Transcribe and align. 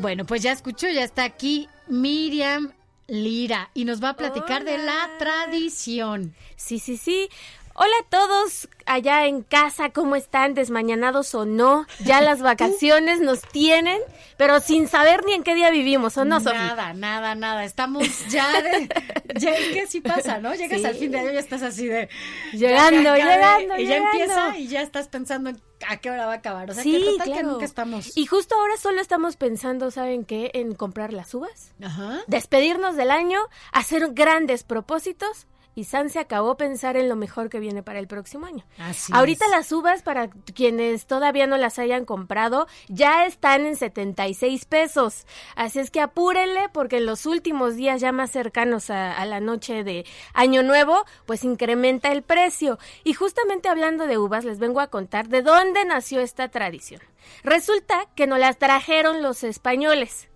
Bueno, 0.00 0.24
pues 0.24 0.42
ya 0.42 0.52
escuchó, 0.52 0.88
ya 0.88 1.02
está 1.02 1.24
aquí 1.24 1.68
Miriam 1.88 2.72
Lira 3.08 3.70
y 3.74 3.84
nos 3.84 4.02
va 4.02 4.10
a 4.10 4.16
platicar 4.16 4.64
de 4.64 4.78
la 4.78 5.10
tradición. 5.18 6.34
Sí, 6.56 6.78
sí, 6.78 6.96
sí. 6.96 7.28
Hola 7.80 7.92
a 8.04 8.08
todos 8.08 8.68
allá 8.86 9.26
en 9.26 9.42
casa, 9.42 9.90
¿cómo 9.90 10.16
están? 10.16 10.54
¿Desmañanados 10.54 11.34
o 11.34 11.44
no? 11.46 11.86
Ya 12.04 12.20
las 12.22 12.42
vacaciones 12.42 13.20
nos 13.20 13.40
tienen, 13.42 14.00
pero 14.36 14.60
sin 14.60 14.88
saber 14.88 15.24
ni 15.24 15.32
en 15.32 15.42
qué 15.44 15.54
día 15.54 15.70
vivimos, 15.70 16.16
¿o 16.18 16.24
no, 16.24 16.40
Sofía? 16.40 16.58
Nada, 16.66 16.92
nada, 16.94 17.34
nada. 17.36 17.64
Estamos 17.64 18.04
ya 18.28 18.60
de. 18.62 18.88
ya 19.36 19.50
es 19.50 19.68
que 19.72 19.80
así 19.82 20.00
pasa, 20.00 20.38
¿no? 20.38 20.54
Llegas 20.54 20.80
Sí. 20.80 20.86
al 20.86 20.94
fin 20.96 21.10
de 21.12 21.18
año 21.20 21.32
y 21.32 21.36
estás 21.36 21.62
así 21.62 21.86
de. 21.86 22.08
Llegando, 22.52 23.16
ya 23.16 23.34
acabé, 23.34 23.62
llegando, 23.62 23.78
Y 23.82 23.86
ya 23.86 23.96
empieza 23.96 24.58
y 24.58 24.66
ya 24.68 24.82
estás 24.82 25.08
pensando 25.08 25.50
en 25.50 25.60
a 25.88 25.96
qué 25.98 26.10
hora 26.10 26.26
va 26.26 26.32
a 26.32 26.36
acabar. 26.36 26.70
O 26.70 26.74
sea, 26.74 26.82
Sí, 26.82 26.92
que 26.92 27.04
total 27.04 27.26
que 27.26 27.32
claro. 27.32 27.48
nunca 27.52 27.64
estamos. 27.64 28.16
Y 28.16 28.26
justo 28.26 28.54
ahora 28.54 28.76
solo 28.76 29.00
estamos 29.00 29.36
pensando, 29.36 29.90
¿saben 29.90 30.24
qué? 30.24 30.50
En 30.54 30.74
comprar 30.74 31.12
las 31.12 31.32
uvas, 31.34 31.72
Ajá. 31.82 32.20
despedirnos 32.26 32.96
del 32.96 33.10
año, 33.10 33.40
hacer 33.72 34.12
grandes 34.12 34.62
propósitos. 34.64 35.46
Y 35.78 35.84
San 35.84 36.10
se 36.10 36.18
acabó 36.18 36.56
pensar 36.56 36.96
en 36.96 37.08
lo 37.08 37.14
mejor 37.14 37.50
que 37.50 37.60
viene 37.60 37.84
para 37.84 38.00
el 38.00 38.08
próximo 38.08 38.46
año. 38.46 38.64
Así 38.78 39.12
Ahorita 39.14 39.44
es. 39.44 39.50
las 39.52 39.70
uvas, 39.70 40.02
para 40.02 40.28
quienes 40.28 41.06
todavía 41.06 41.46
no 41.46 41.56
las 41.56 41.78
hayan 41.78 42.04
comprado, 42.04 42.66
ya 42.88 43.26
están 43.26 43.64
en 43.64 43.76
76 43.76 44.64
pesos. 44.64 45.24
Así 45.54 45.78
es 45.78 45.92
que 45.92 46.00
apúrenle 46.00 46.68
porque 46.70 46.96
en 46.96 47.06
los 47.06 47.26
últimos 47.26 47.76
días 47.76 48.00
ya 48.00 48.10
más 48.10 48.32
cercanos 48.32 48.90
a, 48.90 49.12
a 49.12 49.24
la 49.24 49.38
noche 49.38 49.84
de 49.84 50.04
Año 50.34 50.64
Nuevo, 50.64 51.04
pues 51.26 51.44
incrementa 51.44 52.10
el 52.10 52.22
precio. 52.22 52.80
Y 53.04 53.12
justamente 53.12 53.68
hablando 53.68 54.08
de 54.08 54.18
uvas, 54.18 54.44
les 54.44 54.58
vengo 54.58 54.80
a 54.80 54.88
contar 54.88 55.28
de 55.28 55.42
dónde 55.42 55.84
nació 55.84 56.18
esta 56.18 56.48
tradición. 56.48 57.02
Resulta 57.44 58.06
que 58.16 58.26
nos 58.26 58.40
las 58.40 58.58
trajeron 58.58 59.22
los 59.22 59.44
españoles 59.44 60.27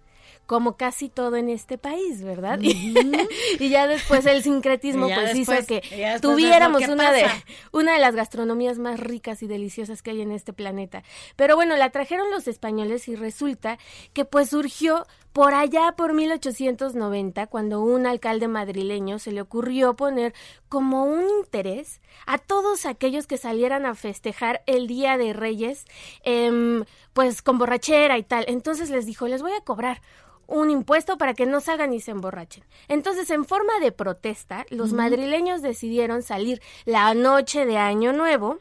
como 0.53 0.77
casi 0.77 1.09
todo 1.09 1.37
en 1.37 1.49
este 1.49 1.79
país, 1.79 2.23
¿verdad? 2.23 2.59
y 3.59 3.69
ya 3.71 3.87
después 3.87 4.27
el 4.27 4.43
sincretismo 4.43 5.09
pues 5.09 5.33
después- 5.33 5.61
hizo 5.61 5.67
que 5.67 6.19
tuviéramos 6.21 6.83
que 6.83 6.91
una 6.91 7.11
de 7.11 7.25
una 7.73 7.95
de 7.95 7.99
las 7.99 8.15
gastronomías 8.15 8.79
más 8.79 9.01
ricas 9.01 9.43
y 9.43 9.47
deliciosas 9.47 10.03
que 10.03 10.11
hay 10.11 10.21
en 10.21 10.31
este 10.31 10.53
planeta. 10.53 11.05
Pero 11.37 11.57
bueno, 11.57 11.75
la 11.77 11.89
trajeron 11.89 12.31
los 12.31 12.49
españoles 12.49 13.09
y 13.09 13.17
resulta 13.17 13.79
que 14.13 14.27
pues 14.27 14.51
surgió 14.51 15.07
por 15.33 15.55
allá 15.55 15.95
por 15.97 16.13
1890 16.13 17.47
cuando 17.47 17.81
un 17.81 18.07
alcalde 18.07 18.47
madrileño 18.47 19.19
se 19.19 19.33
le 19.33 19.41
ocurrió 19.41 19.97
poner 19.97 20.35
como 20.69 21.05
un 21.05 21.31
interés 21.31 22.03
a 22.27 22.37
todos 22.37 22.85
aquellos 22.85 23.27
que 23.27 23.39
salieran 23.39 23.87
a 23.87 23.95
festejar 23.95 24.63
el 24.67 24.87
Día 24.87 25.17
de 25.17 25.33
Reyes 25.33 25.87
em, 26.25 26.85
pues 27.15 27.41
con 27.41 27.57
borrachera 27.57 28.19
y 28.19 28.23
tal. 28.23 28.45
Entonces 28.49 28.91
les 28.91 29.07
dijo, 29.07 29.29
les 29.29 29.41
voy 29.41 29.53
a 29.53 29.65
cobrar 29.65 30.03
un 30.47 30.71
impuesto 30.71 31.19
para 31.19 31.35
que 31.35 31.47
no 31.47 31.61
salgan 31.61 31.93
y 31.93 32.01
se 32.01 32.11
emborrachen. 32.11 32.65
Entonces, 32.89 33.31
en 33.31 33.45
forma 33.45 33.79
de 33.81 33.93
protesta, 33.93 34.67
los 34.71 34.93
madrileños 34.93 35.63
decidieron 35.63 36.23
salir 36.23 36.61
la 36.85 37.15
noche 37.15 37.65
de 37.67 37.79
Año 37.79 38.13
Nuevo 38.13 38.59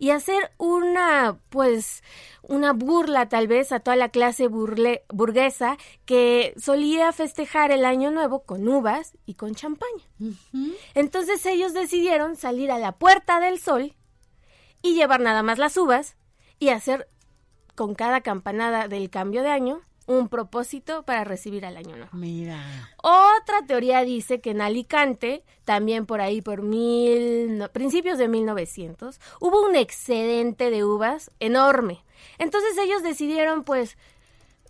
y 0.00 0.10
hacer 0.10 0.52
una, 0.58 1.38
pues, 1.48 2.02
una 2.42 2.72
burla 2.72 3.28
tal 3.28 3.48
vez 3.48 3.72
a 3.72 3.80
toda 3.80 3.96
la 3.96 4.10
clase 4.10 4.48
burle- 4.48 5.02
burguesa 5.08 5.76
que 6.04 6.54
solía 6.56 7.12
festejar 7.12 7.72
el 7.72 7.84
Año 7.84 8.10
Nuevo 8.10 8.44
con 8.44 8.68
uvas 8.68 9.16
y 9.26 9.34
con 9.34 9.54
champaña. 9.54 10.04
Entonces 10.94 11.44
ellos 11.46 11.74
decidieron 11.74 12.36
salir 12.36 12.70
a 12.70 12.78
la 12.78 12.92
Puerta 12.92 13.40
del 13.40 13.58
Sol 13.58 13.94
y 14.82 14.94
llevar 14.94 15.20
nada 15.20 15.42
más 15.42 15.58
las 15.58 15.76
uvas 15.76 16.16
y 16.60 16.68
hacer 16.68 17.08
con 17.74 17.94
cada 17.94 18.20
campanada 18.20 18.88
del 18.88 19.10
cambio 19.10 19.42
de 19.42 19.50
año 19.50 19.80
un 20.08 20.28
propósito 20.28 21.04
para 21.04 21.22
recibir 21.22 21.64
al 21.64 21.76
año 21.76 21.94
nuevo. 21.94 22.10
Mira. 22.12 22.58
Otra 23.02 23.64
teoría 23.66 24.02
dice 24.02 24.40
que 24.40 24.50
en 24.50 24.62
Alicante, 24.62 25.44
también 25.64 26.06
por 26.06 26.20
ahí 26.20 26.40
por 26.40 26.62
mil, 26.62 27.58
no, 27.58 27.68
principios 27.68 28.18
de 28.18 28.26
1900, 28.26 29.20
hubo 29.38 29.64
un 29.64 29.76
excedente 29.76 30.70
de 30.70 30.84
uvas 30.84 31.30
enorme. 31.40 32.02
Entonces 32.38 32.76
ellos 32.78 33.02
decidieron, 33.02 33.64
pues, 33.64 33.98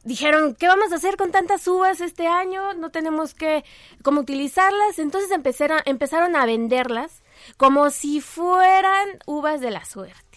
dijeron, 0.02 0.56
¿qué 0.56 0.66
vamos 0.66 0.90
a 0.90 0.96
hacer 0.96 1.16
con 1.16 1.30
tantas 1.30 1.66
uvas 1.68 2.00
este 2.00 2.26
año? 2.26 2.74
No 2.74 2.90
tenemos 2.90 3.32
que, 3.32 3.64
cómo 4.02 4.20
utilizarlas. 4.20 4.98
Entonces 4.98 5.30
empezaron, 5.30 5.80
empezaron 5.84 6.34
a 6.34 6.46
venderlas 6.46 7.22
como 7.56 7.90
si 7.90 8.20
fueran 8.20 9.08
uvas 9.24 9.60
de 9.60 9.70
la 9.70 9.84
suerte. 9.84 10.27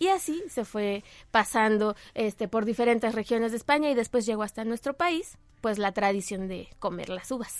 Y 0.00 0.08
así 0.08 0.42
se 0.48 0.64
fue 0.64 1.04
pasando 1.30 1.94
este, 2.14 2.48
por 2.48 2.64
diferentes 2.64 3.14
regiones 3.14 3.50
de 3.52 3.58
España 3.58 3.90
y 3.90 3.94
después 3.94 4.24
llegó 4.24 4.42
hasta 4.42 4.64
nuestro 4.64 4.94
país, 4.94 5.36
pues 5.60 5.76
la 5.78 5.92
tradición 5.92 6.48
de 6.48 6.70
comer 6.78 7.10
las 7.10 7.30
uvas. 7.30 7.54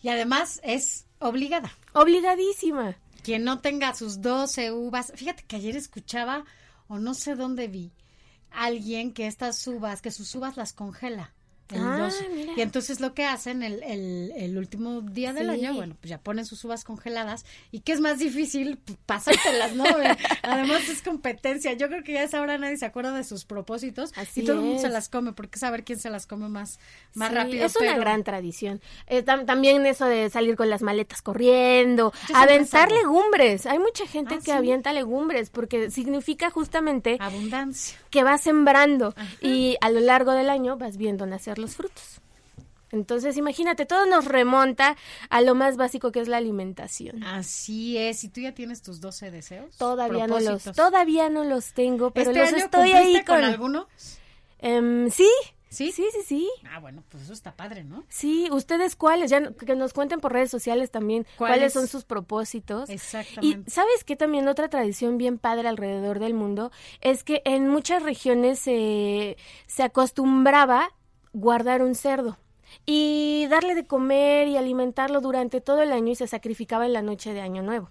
Y 0.00 0.10
además 0.10 0.60
es 0.62 1.06
obligada. 1.18 1.76
Obligadísima. 1.92 2.96
Quien 3.24 3.42
no 3.42 3.58
tenga 3.58 3.96
sus 3.96 4.22
12 4.22 4.70
uvas. 4.70 5.12
Fíjate 5.16 5.42
que 5.42 5.56
ayer 5.56 5.76
escuchaba, 5.76 6.44
o 6.86 7.00
no 7.00 7.14
sé 7.14 7.34
dónde 7.34 7.66
vi, 7.66 7.92
alguien 8.52 9.12
que 9.12 9.26
estas 9.26 9.66
uvas, 9.66 10.02
que 10.02 10.12
sus 10.12 10.32
uvas 10.36 10.56
las 10.56 10.72
congela. 10.72 11.34
El 11.76 11.82
Ah, 11.82 11.98
12. 11.98 12.28
mira. 12.34 12.52
Y 12.56 12.60
entonces 12.62 13.00
lo 13.00 13.14
que 13.14 13.24
hacen 13.24 13.62
el, 13.62 13.82
el, 13.82 14.32
el 14.36 14.58
último 14.58 15.00
día 15.02 15.32
del 15.32 15.46
Sí. 15.50 15.52
año, 15.66 15.74
bueno, 15.74 15.96
pues 16.00 16.10
ya 16.10 16.18
ponen 16.18 16.44
sus 16.46 16.64
uvas 16.64 16.84
congeladas. 16.84 17.44
¿Y 17.70 17.80
qué 17.80 17.92
es 17.92 18.00
más 18.00 18.18
difícil? 18.18 18.78
Pues, 18.84 18.98
Pasártelas, 19.06 19.74
¿no? 19.74 19.84
Además 20.42 20.88
es 20.88 21.02
competencia. 21.02 21.72
Yo 21.74 21.88
creo 21.88 22.02
que 22.02 22.12
ya 22.14 22.20
a 22.20 22.24
esa 22.24 22.40
hora 22.40 22.58
nadie 22.58 22.76
se 22.76 22.86
acuerda 22.86 23.12
de 23.16 23.24
sus 23.24 23.44
propósitos. 23.44 24.12
Así 24.16 24.42
y 24.42 24.44
todo 24.44 24.56
el 24.56 24.62
mundo 24.62 24.80
se 24.80 24.88
las 24.88 25.08
come, 25.08 25.32
porque 25.32 25.58
saber 25.58 25.84
quién 25.84 25.98
se 25.98 26.10
las 26.10 26.26
come 26.26 26.48
más, 26.48 26.78
más 27.14 27.28
Sí, 27.30 27.34
rápido. 27.34 27.66
Es 27.66 27.76
una 27.76 27.96
gran 27.96 28.24
tradición. 28.24 28.80
Eh, 29.06 29.24
tam- 29.24 29.46
también 29.46 29.84
eso 29.86 30.06
de 30.06 30.30
salir 30.30 30.56
con 30.56 30.70
las 30.70 30.82
maletas 30.82 31.22
corriendo, 31.22 32.12
Yo 32.28 32.36
aventar 32.36 32.90
legumbres. 32.92 33.66
Hay 33.66 33.78
mucha 33.78 34.06
gente 34.06 34.34
Ah, 34.34 34.38
que 34.38 34.44
¿sí? 34.44 34.50
avienta 34.52 34.92
legumbres 34.92 35.50
porque 35.50 35.90
significa 35.90 36.50
justamente 36.50 37.16
Abundancia. 37.20 37.96
que 38.10 38.22
vas 38.22 38.40
sembrando 38.42 39.14
y 39.40 39.76
a 39.80 39.90
lo 39.90 40.00
largo 40.00 40.32
del 40.32 40.50
año 40.50 40.76
vas 40.76 40.96
viendo 40.96 41.26
nacer 41.26 41.58
los 41.60 41.76
frutos. 41.76 42.20
Entonces, 42.92 43.36
imagínate, 43.36 43.86
todo 43.86 44.06
nos 44.06 44.24
remonta 44.24 44.96
a 45.28 45.40
lo 45.42 45.54
más 45.54 45.76
básico 45.76 46.10
que 46.10 46.20
es 46.20 46.28
la 46.28 46.38
alimentación. 46.38 47.22
Así 47.22 47.96
es. 47.96 48.24
¿Y 48.24 48.28
tú 48.28 48.40
ya 48.40 48.52
tienes 48.52 48.82
tus 48.82 49.00
12 49.00 49.30
deseos? 49.30 49.76
Todavía 49.76 50.26
no 50.26 50.40
los, 50.40 50.64
todavía 50.64 51.30
no 51.30 51.44
los 51.44 51.72
tengo, 51.72 52.10
pero 52.10 52.30
¿Este 52.30 52.40
los 52.40 52.48
año 52.52 52.64
estoy 52.64 52.92
ahí 52.92 53.14
con, 53.24 53.36
con. 53.36 53.44
alguno? 53.44 53.88
Em, 54.58 55.08
sí, 55.08 55.28
¿Sí? 55.70 55.92
sí, 55.92 56.04
sí, 56.12 56.22
sí. 56.26 56.50
Ah, 56.68 56.80
bueno, 56.80 57.04
pues 57.08 57.22
eso 57.22 57.32
está 57.32 57.54
padre, 57.54 57.84
¿no? 57.84 58.04
Sí, 58.08 58.48
ustedes 58.50 58.96
cuáles, 58.96 59.30
ya 59.30 59.52
que 59.52 59.76
nos 59.76 59.92
cuenten 59.92 60.20
por 60.20 60.32
redes 60.32 60.50
sociales 60.50 60.90
también 60.90 61.26
¿Cuáles? 61.38 61.58
cuáles 61.58 61.72
son 61.72 61.86
sus 61.86 62.04
propósitos. 62.04 62.90
Exactamente. 62.90 63.70
Y 63.70 63.70
sabes 63.70 64.02
que 64.02 64.16
también 64.16 64.48
otra 64.48 64.68
tradición 64.68 65.16
bien 65.16 65.38
padre 65.38 65.68
alrededor 65.68 66.18
del 66.18 66.34
mundo 66.34 66.72
es 67.00 67.22
que 67.22 67.40
en 67.44 67.68
muchas 67.68 68.02
regiones 68.02 68.58
se, 68.58 69.36
se 69.68 69.84
acostumbraba 69.84 70.92
guardar 71.32 71.82
un 71.82 71.94
cerdo 71.94 72.38
y 72.86 73.46
darle 73.50 73.74
de 73.74 73.86
comer 73.86 74.48
y 74.48 74.56
alimentarlo 74.56 75.20
durante 75.20 75.60
todo 75.60 75.82
el 75.82 75.92
año 75.92 76.12
y 76.12 76.16
se 76.16 76.26
sacrificaba 76.26 76.86
en 76.86 76.92
la 76.92 77.02
noche 77.02 77.32
de 77.32 77.40
Año 77.40 77.62
Nuevo. 77.62 77.90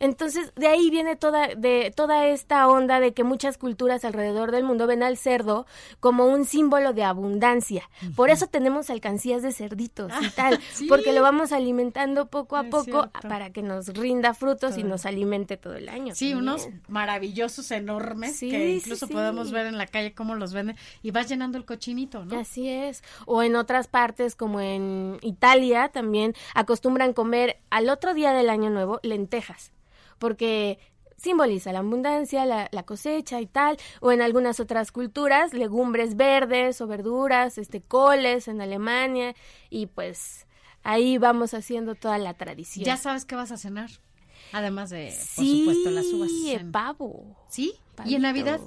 Entonces, 0.00 0.52
de 0.56 0.66
ahí 0.68 0.90
viene 0.90 1.16
toda, 1.16 1.48
de, 1.56 1.92
toda 1.94 2.26
esta 2.26 2.68
onda 2.68 3.00
de 3.00 3.12
que 3.12 3.24
muchas 3.24 3.58
culturas 3.58 4.04
alrededor 4.04 4.50
del 4.52 4.64
mundo 4.64 4.86
ven 4.86 5.02
al 5.02 5.16
cerdo 5.16 5.66
como 6.00 6.26
un 6.26 6.44
símbolo 6.44 6.92
de 6.92 7.04
abundancia. 7.04 7.88
Por 8.16 8.30
eso 8.30 8.46
tenemos 8.46 8.90
alcancías 8.90 9.42
de 9.42 9.52
cerditos 9.52 10.12
y 10.22 10.30
tal, 10.30 10.60
sí. 10.72 10.86
porque 10.88 11.12
lo 11.12 11.22
vamos 11.22 11.52
alimentando 11.52 12.26
poco 12.26 12.56
a 12.56 12.62
Es 12.62 12.68
poco 12.70 12.84
cierto. 12.84 13.28
para 13.28 13.50
que 13.50 13.62
nos 13.62 13.88
rinda 13.88 14.34
frutos 14.34 14.78
y 14.78 14.84
nos 14.84 15.06
alimente 15.06 15.56
todo 15.56 15.74
el 15.74 15.88
año. 15.88 16.14
Sí, 16.14 16.30
también. 16.30 16.38
unos 16.38 16.68
maravillosos 16.88 17.70
enormes 17.70 18.36
Sí, 18.36 18.50
que 18.50 18.70
incluso 18.76 19.06
sí. 19.06 19.12
podemos 19.12 19.50
ver 19.50 19.66
en 19.66 19.78
la 19.78 19.86
calle 19.86 20.14
cómo 20.14 20.34
los 20.34 20.52
venden 20.52 20.76
y 21.02 21.10
vas 21.10 21.28
llenando 21.28 21.58
el 21.58 21.64
cochinito, 21.64 22.24
¿no? 22.24 22.38
Así 22.38 22.68
es. 22.68 23.02
O 23.26 23.42
en 23.42 23.56
otras 23.56 23.86
partes, 23.88 24.34
como 24.34 24.60
en 24.60 25.18
Italia, 25.22 25.88
también 25.88 26.34
acostumbran 26.54 27.12
comer 27.12 27.58
al 27.70 27.88
otro 27.88 28.14
día 28.14 28.32
del 28.32 28.50
Año 28.50 28.70
Nuevo 28.70 29.00
lentejas. 29.02 29.57
Porque 30.18 30.78
simboliza 31.16 31.72
la 31.72 31.80
abundancia, 31.80 32.46
la, 32.46 32.68
la, 32.70 32.82
cosecha 32.84 33.40
y 33.40 33.46
tal, 33.46 33.76
o 34.00 34.12
en 34.12 34.22
algunas 34.22 34.60
otras 34.60 34.92
culturas, 34.92 35.52
legumbres 35.52 36.16
verdes 36.16 36.80
o 36.80 36.86
verduras, 36.86 37.58
este, 37.58 37.82
coles 37.82 38.48
en 38.48 38.60
Alemania, 38.60 39.34
y 39.68 39.86
pues 39.86 40.46
ahí 40.82 41.18
vamos 41.18 41.54
haciendo 41.54 41.94
toda 41.94 42.18
la 42.18 42.34
tradición. 42.34 42.84
¿Ya 42.84 42.96
sabes 42.96 43.24
qué 43.24 43.34
vas 43.34 43.52
a 43.52 43.56
cenar? 43.56 43.90
Además 44.52 44.90
de, 44.90 45.14
por 45.36 45.44
supuesto, 45.44 45.90
las 45.90 46.06
uvas. 46.06 46.30
Sí, 46.30 46.58
pavo. 46.72 47.36
¿Sí? 47.50 47.74
¿Y 48.04 48.14
en 48.14 48.22
Navidad? 48.22 48.60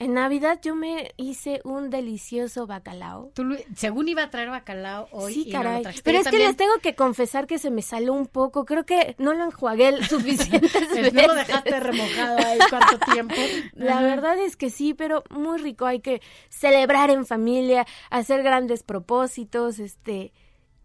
En 0.00 0.14
Navidad 0.14 0.58
yo 0.60 0.74
me 0.74 1.12
hice 1.16 1.60
un 1.64 1.88
delicioso 1.88 2.66
bacalao. 2.66 3.30
Tú, 3.34 3.56
según 3.76 4.08
iba 4.08 4.24
a 4.24 4.30
traer 4.30 4.50
bacalao 4.50 5.08
hoy. 5.12 5.32
Sí, 5.32 5.44
y 5.46 5.52
caray. 5.52 5.84
No 5.84 5.90
Pero 6.02 6.18
es 6.18 6.28
que 6.28 6.38
les 6.38 6.56
tengo 6.56 6.78
que 6.82 6.96
confesar 6.96 7.46
que 7.46 7.58
se 7.58 7.70
me 7.70 7.80
salió 7.80 8.12
un 8.12 8.26
poco. 8.26 8.64
Creo 8.64 8.84
que 8.84 9.14
no 9.18 9.34
lo 9.34 9.44
enjuagué 9.44 10.04
suficientes 10.08 10.72
veces. 10.72 11.14
No 11.14 11.28
lo 11.28 11.34
dejaste 11.34 11.78
remojado 11.78 12.38
ahí 12.38 12.58
cuánto 12.68 12.98
tiempo. 13.12 13.34
La 13.74 14.00
verdad 14.02 14.36
es 14.38 14.56
que 14.56 14.70
sí, 14.70 14.94
pero 14.94 15.22
muy 15.30 15.58
rico. 15.58 15.86
Hay 15.86 16.00
que 16.00 16.20
celebrar 16.48 17.10
en 17.10 17.24
familia, 17.24 17.86
hacer 18.10 18.42
grandes 18.42 18.82
propósitos, 18.82 19.78
este 19.78 20.32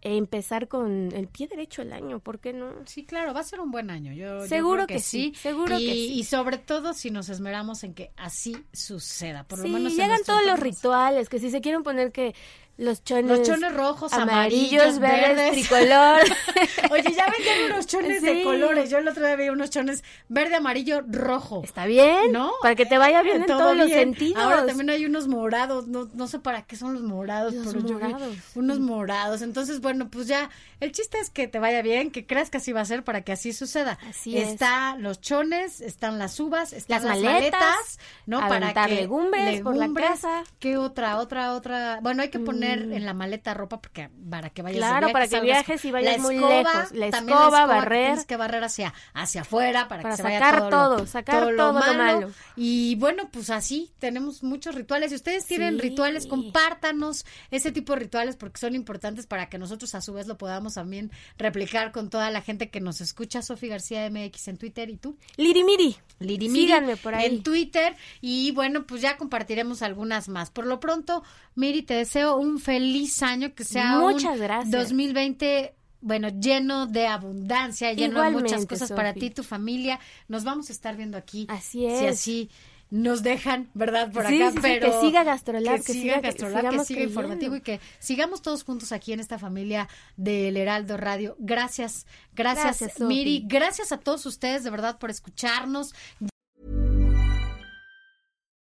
empezar 0.01 0.67
con 0.67 1.11
el 1.13 1.27
pie 1.27 1.47
derecho 1.47 1.81
el 1.81 1.91
año, 1.91 2.19
¿por 2.19 2.39
qué 2.39 2.53
no? 2.53 2.73
Sí, 2.85 3.05
claro, 3.05 3.33
va 3.33 3.41
a 3.41 3.43
ser 3.43 3.59
un 3.59 3.71
buen 3.71 3.89
año. 3.89 4.13
Yo, 4.13 4.47
seguro 4.47 4.81
yo 4.81 4.87
creo 4.87 4.97
que, 4.97 5.03
sí, 5.03 5.33
seguro 5.35 5.77
y, 5.77 5.85
que 5.85 5.93
sí. 5.93 6.13
Y 6.19 6.23
sobre 6.23 6.57
todo 6.57 6.93
si 6.93 7.11
nos 7.11 7.29
esmeramos 7.29 7.83
en 7.83 7.93
que 7.93 8.11
así 8.15 8.57
suceda, 8.71 9.43
por 9.43 9.59
sí, 9.59 9.67
lo 9.67 9.73
menos 9.73 9.93
y 9.93 10.01
hagan 10.01 10.23
todos 10.25 10.45
los 10.45 10.59
rituales, 10.59 11.27
que 11.27 11.39
si 11.39 11.49
se 11.49 11.61
quieren 11.61 11.83
poner 11.83 12.11
que 12.11 12.33
los 12.79 13.03
chones, 13.03 13.25
los 13.37 13.45
chones 13.47 13.73
rojos, 13.73 14.13
amarillos, 14.13 14.81
amarillos 14.97 14.99
verdes, 14.99 15.35
verdes. 15.35 15.51
tricolor. 15.67 16.21
Oye, 16.91 17.13
ya 17.13 17.25
vendían 17.29 17.71
unos 17.71 17.85
chones 17.87 18.21
Sí. 18.21 18.25
de 18.25 18.43
colores. 18.43 18.89
Yo 18.89 18.97
el 18.99 19.07
otro 19.07 19.25
día 19.25 19.35
vi 19.35 19.49
unos 19.49 19.69
chones 19.69 20.03
verde, 20.29 20.55
amarillo, 20.55 21.01
rojo. 21.05 21.61
Está 21.63 21.85
bien, 21.85 22.31
¿No? 22.31 22.51
Para 22.61 22.75
que 22.75 22.85
te 22.85 22.97
vaya 22.97 23.21
bien 23.21 23.41
en 23.41 23.45
Todo 23.47 23.57
todos 23.59 23.75
los 23.77 23.89
sentidos. 23.89 24.41
Ahora 24.41 24.65
también 24.65 24.89
hay 24.91 25.05
unos 25.05 25.27
morados, 25.27 25.87
no, 25.87 26.09
no 26.13 26.27
sé 26.27 26.39
para 26.39 26.61
qué 26.63 26.77
son 26.77 26.93
los 26.93 27.03
morados, 27.03 27.53
Los 27.53 27.67
pero 27.67 27.85
yo 27.85 27.97
vi 27.97 28.03
morados. 28.05 28.35
unos 28.55 28.79
morados. 28.79 29.41
Entonces, 29.41 29.81
bueno, 29.81 30.09
pues 30.09 30.27
ya, 30.27 30.49
el 30.79 30.93
chiste 30.93 31.19
es 31.19 31.29
que 31.29 31.47
te 31.49 31.59
vaya 31.59 31.81
bien, 31.81 32.11
que 32.11 32.25
creas 32.25 32.49
que 32.49 32.57
así 32.57 32.71
va 32.71 32.79
a 32.81 32.85
ser 32.85 33.03
para 33.03 33.21
que 33.23 33.33
así 33.33 33.51
suceda. 33.51 33.99
Así 34.09 34.37
es. 34.37 34.47
Está 34.49 34.95
los 34.97 35.19
chones, 35.19 35.81
están 35.81 36.17
las 36.17 36.39
uvas, 36.39 36.71
están 36.71 37.03
Las 37.03 37.03
las, 37.03 37.23
maletas, 37.23 37.99
¿no? 38.25 38.39
aventar 38.39 38.73
para 38.73 38.87
que 38.87 38.95
legumbres 38.95 39.61
por 39.61 39.75
la 39.75 39.89
casa. 39.93 40.43
¿Qué 40.59 40.77
otra, 40.77 41.17
otra, 41.17 41.53
otra? 41.53 41.99
Bueno, 42.01 42.21
hay 42.21 42.29
que 42.29 42.39
poner 42.39 42.68
en 42.77 43.05
la 43.05 43.13
maleta 43.13 43.53
ropa 43.53 43.81
porque 43.81 44.09
para 44.29 44.49
que 44.51 44.61
vayas 44.61 44.79
de 44.79 44.85
Mm. 44.85 44.89
Claro, 44.89 45.07
viaje, 45.07 45.13
para 45.13 45.25
que 45.25 45.31
salgas- 45.31 45.43
viajes 45.43 45.85
y 45.85 45.91
vayas 45.91 46.17
la 46.17 46.21
muy 46.23 46.35
escoba, 46.35 46.55
lejos. 46.57 46.91
La 46.93 47.09
también 47.09 47.37
escoba, 47.37 47.65
barrer. 47.65 48.05
Tienes 48.07 48.25
que 48.25 48.37
barrer 48.37 48.63
hacia, 48.63 48.93
hacia 49.13 49.41
afuera 49.41 49.87
para, 49.87 50.03
Para 50.03 50.13
que 50.13 50.17
se 50.17 50.23
vaya 50.23 50.39
sacar 50.39 50.69
todo, 50.69 50.97
lo- 50.99 51.05
sacar 51.07 51.35
todo, 51.39 51.55
todo 51.55 51.71
lo 51.73 51.73
lo 51.73 51.73
malo. 51.79 51.97
malo. 52.21 52.31
Y 52.55 52.95
bueno, 52.95 53.29
pues 53.31 53.49
así 53.49 53.91
tenemos 53.99 54.43
muchos 54.43 54.75
rituales. 54.75 55.09
Si 55.09 55.15
ustedes 55.15 55.45
tienen 55.45 55.75
Sí. 55.75 55.81
rituales, 55.81 56.27
compártanos 56.27 57.25
ese 57.51 57.71
tipo 57.71 57.93
de 57.93 57.99
rituales 57.99 58.35
porque 58.35 58.59
son 58.59 58.75
importantes 58.75 59.25
para 59.27 59.49
que 59.49 59.57
nosotros 59.57 59.95
a 59.95 60.01
su 60.01 60.13
vez 60.13 60.27
lo 60.27 60.37
podamos 60.37 60.75
también 60.75 61.11
replicar 61.37 61.91
con 61.91 62.09
toda 62.09 62.29
la 62.31 62.41
gente 62.41 62.69
que 62.69 62.81
nos 62.81 63.01
escucha. 63.01 63.41
Sofi 63.41 63.67
García 63.67 64.05
MX 64.09 64.47
en 64.49 64.57
Twitter 64.57 64.89
y 64.89 64.97
tú. 64.97 65.17
Lirimiri. 65.37 65.95
Lirimiri 66.19 66.61
Síganme 66.65 66.97
por 66.97 67.15
ahí. 67.15 67.25
en 67.27 67.43
Twitter 67.43 67.95
y 68.21 68.51
bueno, 68.51 68.85
pues 68.85 69.01
ya 69.01 69.17
compartiremos 69.17 69.81
algunas 69.81 70.27
más. 70.29 70.49
Por 70.51 70.65
lo 70.65 70.79
pronto, 70.79 71.23
Miri, 71.55 71.81
te 71.81 71.93
deseo 71.93 72.37
un 72.37 72.58
feliz 72.59 73.21
año, 73.23 73.53
que 73.55 73.63
sea 73.63 73.97
Muchas 73.99 74.33
un 74.33 74.39
gracias. 74.39 74.71
2020 74.71 75.75
bueno, 76.01 76.29
lleno 76.29 76.87
de 76.87 77.07
abundancia, 77.07 77.91
lleno 77.91 78.21
de 78.21 78.29
muchas 78.31 78.43
Igualmente, 78.51 78.67
cosas 78.73 78.91
para 78.93 79.09
Sofi. 79.09 79.19
ti 79.19 79.25
y 79.25 79.29
tu 79.31 79.43
familia. 79.43 79.99
Nos 80.29 80.45
vamos 80.45 80.69
a 80.69 80.71
estar 80.71 80.95
viendo 80.95 81.17
aquí. 81.17 81.45
Así 81.49 81.79
Si 81.79 81.85
es. 81.85 82.11
así 82.13 82.49
nos 82.89 83.21
dejan, 83.21 83.69
¿verdad? 83.73 84.09
Por 84.11 84.25
Sí, 84.25 84.41
acá, 84.41 84.49
sí, 84.51 84.55
sí, 84.55 84.59
pero 84.63 84.91
que 84.91 84.99
siga 85.05 85.23
Gastrolab, 85.25 85.75
que, 85.79 85.83
que 85.83 85.93
siga 85.93 86.15
que 86.15 86.21
Gastrolab, 86.21 86.55
que 86.55 86.67
sigamos 86.69 86.87
siga 86.87 86.97
creyendo. 86.99 87.19
informativo 87.21 87.55
y 87.57 87.61
que 87.61 87.79
sigamos 87.99 88.41
todos 88.41 88.63
juntos 88.63 88.93
aquí 88.93 89.11
en 89.11 89.19
esta 89.19 89.37
familia 89.37 89.89
del 90.15 90.55
Heraldo 90.55 90.95
Radio. 90.95 91.35
Gracias, 91.37 92.07
gracias, 92.33 92.79
Gracias. 92.79 92.99
Miri, 93.01 93.43
gracias 93.45 93.91
a 93.91 93.97
todos 93.97 94.25
ustedes 94.25 94.63
de 94.63 94.69
verdad 94.69 94.97
por 94.99 95.09
escucharnos. 95.09 95.93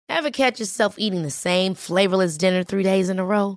Ever 0.09 0.31
catch 0.31 0.59
yourself 0.61 0.99
eating 0.99 1.23
the 1.23 1.31
same 1.31 1.75
flavorless 1.75 2.37
dinner 2.37 2.63
three 2.63 2.83
days 2.85 3.09
in 3.09 3.19
a 3.19 3.25
row? 3.25 3.57